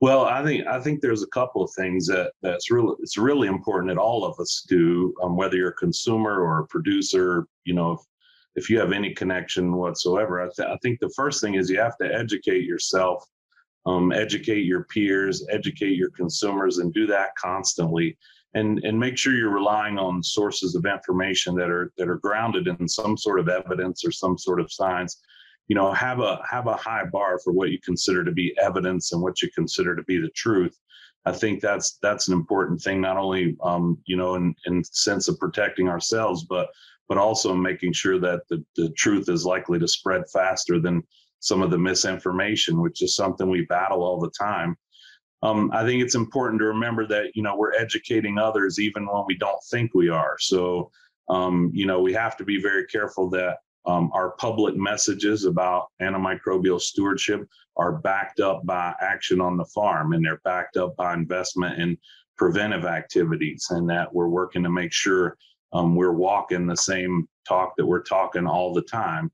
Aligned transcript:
Well, 0.00 0.26
I 0.26 0.44
think 0.44 0.66
I 0.66 0.80
think 0.80 1.00
there's 1.00 1.24
a 1.24 1.28
couple 1.28 1.62
of 1.62 1.72
things 1.76 2.06
that 2.06 2.32
that's 2.40 2.70
really 2.70 2.94
it's 3.00 3.18
really 3.18 3.48
important 3.48 3.90
that 3.90 4.00
all 4.00 4.24
of 4.24 4.38
us 4.38 4.64
do, 4.68 5.12
um, 5.22 5.36
whether 5.36 5.56
you're 5.56 5.70
a 5.70 5.74
consumer 5.74 6.40
or 6.40 6.60
a 6.60 6.66
producer. 6.68 7.46
You 7.64 7.74
know, 7.74 7.92
if, 7.92 8.00
if 8.54 8.70
you 8.70 8.78
have 8.78 8.92
any 8.92 9.12
connection 9.12 9.74
whatsoever, 9.74 10.40
I, 10.40 10.50
th- 10.54 10.68
I 10.68 10.76
think 10.82 11.00
the 11.00 11.12
first 11.16 11.40
thing 11.40 11.54
is 11.54 11.68
you 11.68 11.80
have 11.80 11.98
to 11.98 12.14
educate 12.14 12.64
yourself, 12.64 13.24
um, 13.86 14.12
educate 14.12 14.64
your 14.64 14.84
peers, 14.84 15.44
educate 15.50 15.96
your 15.96 16.10
consumers, 16.10 16.78
and 16.78 16.94
do 16.94 17.06
that 17.08 17.30
constantly. 17.36 18.16
And, 18.54 18.82
and 18.84 18.98
make 18.98 19.18
sure 19.18 19.34
you're 19.34 19.50
relying 19.50 19.98
on 19.98 20.22
sources 20.22 20.74
of 20.74 20.86
information 20.86 21.54
that 21.56 21.70
are 21.70 21.92
that 21.98 22.08
are 22.08 22.16
grounded 22.16 22.68
in 22.68 22.88
some 22.88 23.16
sort 23.16 23.40
of 23.40 23.48
evidence 23.48 24.04
or 24.04 24.12
some 24.12 24.38
sort 24.38 24.60
of 24.60 24.72
science 24.72 25.20
you 25.68 25.74
know 25.74 25.92
have 25.92 26.20
a 26.20 26.40
have 26.50 26.66
a 26.66 26.76
high 26.76 27.04
bar 27.04 27.38
for 27.38 27.52
what 27.52 27.70
you 27.70 27.78
consider 27.80 28.24
to 28.24 28.32
be 28.32 28.56
evidence 28.60 29.12
and 29.12 29.22
what 29.22 29.40
you 29.42 29.50
consider 29.54 29.94
to 29.94 30.02
be 30.02 30.18
the 30.18 30.30
truth. 30.30 30.76
I 31.26 31.32
think 31.32 31.60
that's 31.60 31.98
that's 32.02 32.28
an 32.28 32.34
important 32.34 32.80
thing 32.80 33.00
not 33.00 33.18
only 33.18 33.56
um, 33.62 33.98
you 34.06 34.16
know 34.16 34.34
in 34.34 34.54
in 34.64 34.82
sense 34.82 35.28
of 35.28 35.38
protecting 35.38 35.88
ourselves 35.88 36.46
but 36.48 36.68
but 37.08 37.18
also 37.18 37.54
making 37.54 37.92
sure 37.92 38.18
that 38.18 38.42
the, 38.50 38.62
the 38.76 38.90
truth 38.90 39.28
is 39.30 39.46
likely 39.46 39.78
to 39.78 39.88
spread 39.88 40.22
faster 40.30 40.78
than 40.78 41.02
some 41.40 41.62
of 41.62 41.70
the 41.70 41.78
misinformation 41.78 42.80
which 42.80 43.02
is 43.02 43.14
something 43.14 43.48
we 43.48 43.64
battle 43.66 44.02
all 44.02 44.18
the 44.18 44.32
time. 44.38 44.76
Um, 45.42 45.70
i 45.72 45.84
think 45.84 46.02
it's 46.02 46.16
important 46.16 46.58
to 46.60 46.66
remember 46.66 47.06
that 47.08 47.26
you 47.34 47.42
know 47.42 47.56
we're 47.56 47.74
educating 47.74 48.38
others 48.38 48.80
even 48.80 49.06
when 49.06 49.24
we 49.26 49.36
don't 49.36 49.62
think 49.70 49.94
we 49.94 50.08
are. 50.08 50.36
So 50.38 50.90
um, 51.28 51.70
you 51.74 51.84
know 51.84 52.00
we 52.00 52.14
have 52.14 52.38
to 52.38 52.44
be 52.44 52.58
very 52.60 52.86
careful 52.86 53.28
that 53.30 53.58
um, 53.86 54.10
our 54.12 54.32
public 54.32 54.76
messages 54.76 55.44
about 55.44 55.86
antimicrobial 56.02 56.80
stewardship 56.80 57.46
are 57.76 57.92
backed 57.92 58.40
up 58.40 58.64
by 58.66 58.94
action 59.00 59.40
on 59.40 59.56
the 59.56 59.64
farm 59.66 60.12
and 60.12 60.24
they're 60.24 60.40
backed 60.44 60.76
up 60.76 60.96
by 60.96 61.14
investment 61.14 61.80
in 61.80 61.96
preventive 62.36 62.84
activities 62.84 63.66
and 63.70 63.88
that 63.88 64.12
we're 64.12 64.28
working 64.28 64.62
to 64.62 64.70
make 64.70 64.92
sure 64.92 65.36
um, 65.72 65.94
we're 65.94 66.12
walking 66.12 66.66
the 66.66 66.76
same 66.76 67.28
talk 67.46 67.74
that 67.76 67.86
we're 67.86 68.02
talking 68.02 68.46
all 68.46 68.72
the 68.72 68.82
time. 68.82 69.30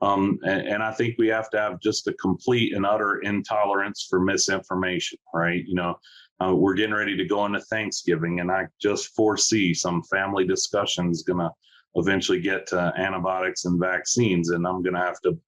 Um, 0.00 0.38
and, 0.44 0.66
and, 0.66 0.82
I 0.82 0.92
think 0.92 1.16
we 1.18 1.26
have 1.28 1.50
to 1.50 1.58
have 1.58 1.80
just 1.80 2.06
a 2.06 2.12
complete 2.14 2.72
and 2.72 2.86
utter 2.86 3.18
intolerance 3.18 4.06
for 4.08 4.20
misinformation, 4.20 5.18
right? 5.34 5.64
You 5.66 5.74
know, 5.74 5.98
uh, 6.40 6.54
we're 6.54 6.74
getting 6.74 6.94
ready 6.94 7.16
to 7.16 7.24
go 7.24 7.44
into 7.46 7.60
Thanksgiving, 7.62 8.38
and 8.38 8.48
I 8.48 8.68
just 8.80 9.08
foresee 9.16 9.74
some 9.74 10.04
family 10.04 10.46
discussions 10.46 11.24
going 11.24 11.40
to 11.40 11.50
eventually 11.94 12.40
get 12.40 12.66
to 12.68 12.92
antibiotics 12.96 13.64
and 13.64 13.80
vaccines, 13.80 14.50
and 14.50 14.66
I'm 14.66 14.82
going 14.82 14.94
to 14.94 15.00
have 15.00 15.20
to 15.22 15.38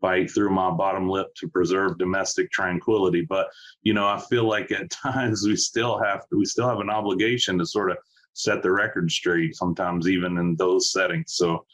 bite 0.00 0.30
through 0.30 0.50
my 0.50 0.70
bottom 0.70 1.08
lip 1.08 1.28
to 1.34 1.48
preserve 1.48 1.98
domestic 1.98 2.50
tranquility. 2.50 3.22
But 3.22 3.48
you 3.82 3.94
know, 3.94 4.06
I 4.06 4.20
feel 4.28 4.46
like 4.46 4.70
at 4.70 4.90
times 5.04 5.46
we 5.46 5.56
still 5.56 5.98
have 6.02 6.28
to, 6.28 6.36
we 6.36 6.44
still 6.44 6.68
have 6.68 6.80
an 6.80 6.90
obligation 6.90 7.58
to 7.58 7.66
sort 7.66 7.90
of 7.90 7.96
set 8.34 8.62
the 8.62 8.70
record 8.70 9.10
straight. 9.10 9.54
Sometimes 9.56 10.08
even 10.08 10.36
in 10.38 10.56
those 10.56 10.92
settings. 10.92 11.34
So 11.34 11.64